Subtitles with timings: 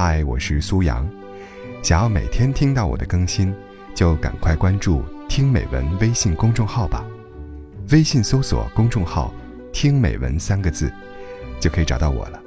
[0.00, 1.04] 嗨，我是苏阳。
[1.82, 3.52] 想要每天听到我的更新，
[3.96, 7.04] 就赶快关注“听美文”微信公众号吧。
[7.90, 9.34] 微信搜索公众号
[9.74, 10.88] “听美文”三个字，
[11.58, 12.40] 就可以找到我了。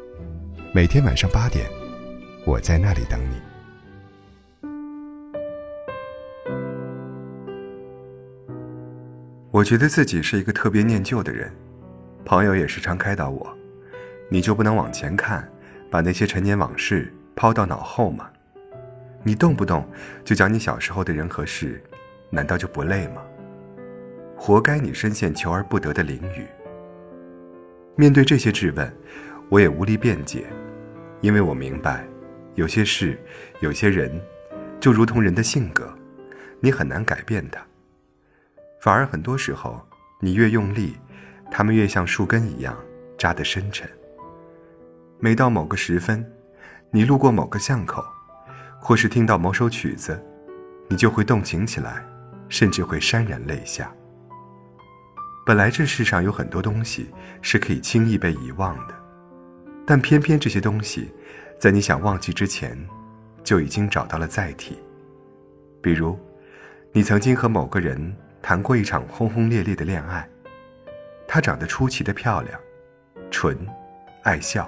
[0.74, 1.69] 每天晚上八点，
[2.46, 3.36] 我在那里等你。
[9.52, 11.52] 我觉得自己是一个特别念旧的人，
[12.24, 13.58] 朋友也时常开导我
[14.31, 15.46] ：“你就不能往前看，
[15.90, 18.30] 把那些陈年往事抛到脑后吗？
[19.23, 19.84] 你动不动
[20.23, 21.84] 就讲你小时候的人和事，
[22.30, 23.23] 难道就不累吗？
[24.38, 26.46] 活该你深陷求而不得的囹圄。”
[27.98, 28.96] 面对这些质问，
[29.49, 30.46] 我也无力辩解，
[31.22, 32.05] 因为我明白，
[32.54, 33.20] 有些事，
[33.60, 34.21] 有些人，
[34.80, 35.91] 就如同人的性格，
[36.60, 37.60] 你很难改变它。
[38.80, 39.84] 反而很多时候，
[40.20, 40.96] 你越用力，
[41.49, 42.77] 他们越像树根一样
[43.18, 43.90] 扎得深沉。
[45.18, 46.23] 每到某个时分，
[46.94, 48.04] 你路过某个巷口，
[48.80, 50.21] 或是听到某首曲子，
[50.90, 52.05] 你就会动情起来，
[52.49, 53.90] 甚至会潸然泪下。
[55.46, 57.10] 本来这世上有很多东西
[57.41, 58.93] 是可以轻易被遗忘的，
[59.85, 61.10] 但偏偏这些东西，
[61.57, 62.77] 在你想忘记之前，
[63.44, 64.77] 就已经找到了载体。
[65.81, 66.19] 比如，
[66.91, 68.16] 你曾经和某个人。
[68.44, 70.27] 谈过一场轰轰烈烈的恋爱，
[71.27, 72.59] 她长得出奇的漂亮，
[73.29, 73.55] 纯，
[74.23, 74.67] 爱笑，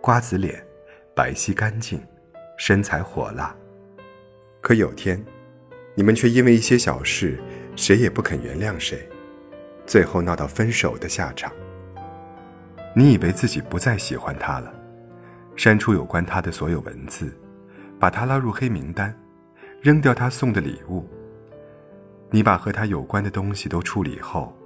[0.00, 0.64] 瓜子脸，
[1.14, 2.00] 白皙干净，
[2.56, 3.54] 身材火辣。
[4.62, 5.22] 可有天，
[5.94, 7.38] 你们却因为一些小事，
[7.76, 9.06] 谁也不肯原谅谁，
[9.86, 11.52] 最后闹到分手的下场。
[12.96, 14.72] 你以为自己不再喜欢他了，
[15.54, 17.30] 删除有关他的所有文字，
[17.98, 19.14] 把他拉入黑名单，
[19.82, 21.06] 扔掉他送的礼物。
[22.30, 24.56] 你把和他有关的东西都处理后，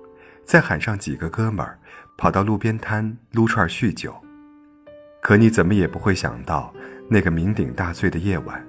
[0.45, 1.77] 再喊上几个哥们儿，
[2.17, 4.15] 跑到路边摊撸串酗酒。
[5.27, 6.73] 可你怎么也不会想到，
[7.09, 8.65] 那个酩酊大醉的夜晚，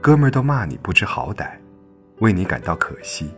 [0.00, 1.50] 哥们儿都骂你不知好歹，
[2.20, 3.34] 为你感到可惜。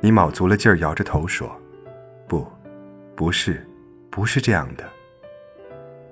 [0.00, 1.60] 你卯足了劲儿摇着头说
[2.28, 2.46] ：“不，
[3.16, 3.68] 不是，
[4.10, 4.88] 不是这样的。”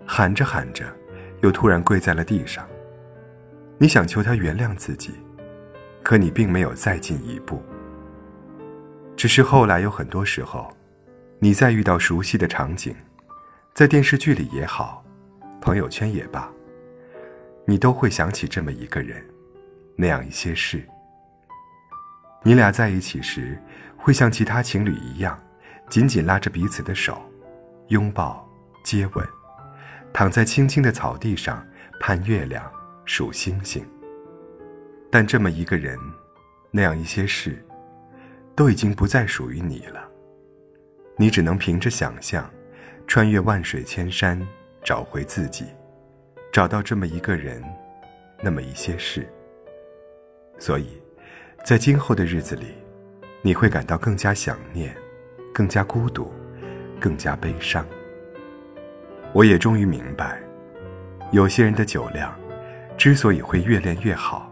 [0.05, 0.85] 喊着喊着，
[1.41, 2.67] 又突然跪在了地上。
[3.79, 5.13] 你想求他原谅自己。
[6.03, 7.63] 可你并没有再进一步，
[9.17, 10.77] 只是后来有很多时候，
[11.39, 12.93] 你再遇到熟悉的场景，
[13.73, 15.05] 在电视剧里也好，
[15.67, 16.49] 朋友圈也罢，
[17.65, 19.21] 你都会想起这么一个人，
[19.97, 20.81] 那样一些事。
[22.45, 23.61] 你俩在一起时，
[23.97, 25.37] 会像其他情侣一样，
[25.89, 27.21] 紧紧拉着彼此的手，
[27.89, 28.49] 拥抱、
[28.85, 29.27] 接吻，
[30.13, 31.67] 躺在青青的草地上
[31.99, 32.73] 盼月亮、
[33.05, 33.85] 数星星。
[35.11, 35.99] 但这么一个人，
[36.71, 37.61] 那样一些事，
[38.55, 40.07] 都已经不再属于你了。
[41.17, 42.49] 你只能凭着想象，
[43.09, 44.41] 穿越万水千山，
[44.87, 45.65] 找回自己，
[46.53, 47.61] 找到这么一个人，
[48.41, 49.27] 那么一些事。
[50.61, 51.03] 所以，
[51.65, 52.67] 在今后的日子里，
[53.43, 54.97] 你会感到更加想念，
[55.53, 56.33] 更加孤独，
[57.01, 57.85] 更加悲伤。
[59.33, 60.41] 我也终于明白，
[61.33, 62.33] 有些人的酒量，
[62.97, 64.49] 之所以会越练越好。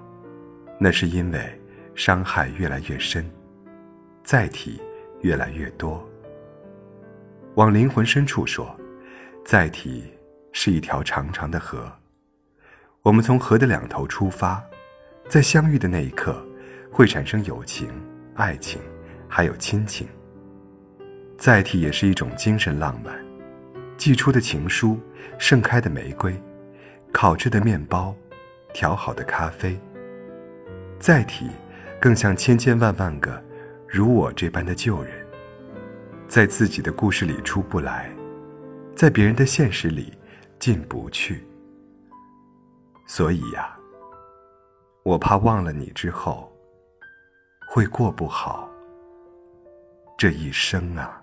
[0.80, 1.40] 那是因为
[1.94, 3.24] 伤害越来越深，
[4.24, 4.82] 载体
[5.20, 6.04] 越来越多。
[7.54, 8.76] 往灵魂深处说，
[9.44, 10.12] 载体
[10.56, 11.92] 是一条长长的河。
[13.02, 14.62] 我们从河的两头出发，
[15.28, 16.42] 在相遇的那一刻，
[16.90, 17.90] 会产生友情、
[18.36, 18.80] 爱情，
[19.28, 20.06] 还有亲情。
[21.36, 23.12] 载体也是一种精神浪漫，
[23.98, 24.98] 寄出的情书，
[25.38, 26.40] 盛开的玫瑰，
[27.12, 28.14] 烤制的面包，
[28.72, 29.78] 调好的咖啡。
[31.00, 31.50] 载体，
[32.00, 33.42] 更像千千万万个
[33.88, 35.12] 如我这般的旧人，
[36.28, 38.08] 在自己的故事里出不来，
[38.94, 40.12] 在别人的现实里
[40.64, 41.46] 进不去。
[43.04, 43.76] 所以呀，
[45.02, 46.50] 我怕忘了你之后，
[47.68, 48.66] 会过不好
[50.16, 51.22] 这一生啊。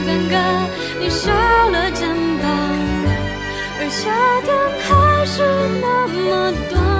[0.00, 0.34] 尴尬，
[0.98, 1.30] 你少
[1.70, 2.08] 了肩
[2.40, 2.44] 膀，
[3.78, 4.02] 而夏
[4.42, 4.48] 天
[4.82, 5.42] 还是
[5.80, 6.93] 那么短。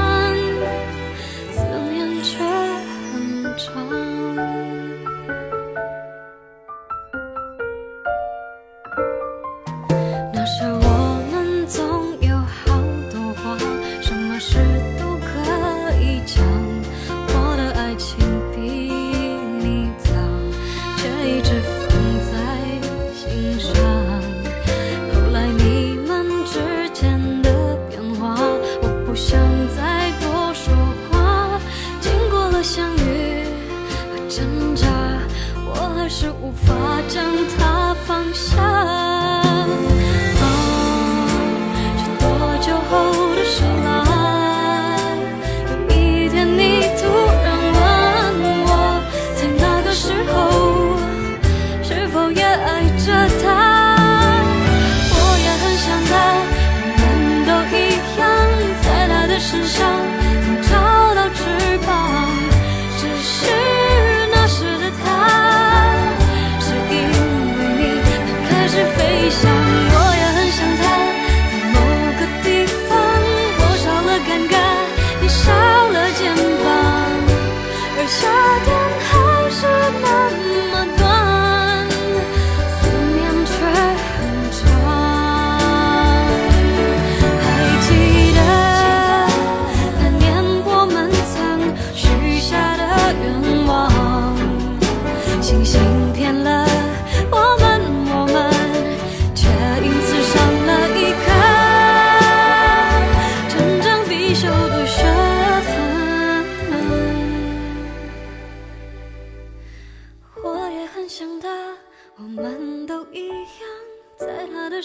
[36.17, 36.73] 是无法
[37.09, 37.25] 将
[37.59, 38.64] 它放下。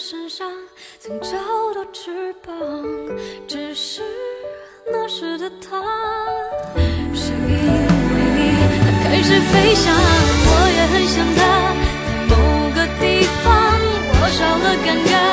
[0.00, 0.50] 身上
[0.98, 1.28] 曾找
[1.74, 2.50] 到翅膀
[3.46, 4.00] 只是
[4.90, 5.78] 那时的他。
[7.12, 8.40] 是因为你
[8.80, 9.94] 他开始飞翔
[10.46, 11.40] 我也很想他。
[12.06, 12.34] 在某
[12.74, 13.04] 个地
[13.44, 13.44] 方
[14.22, 15.29] 我少了尴尬。